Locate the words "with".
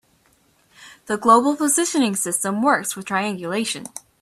2.95-3.05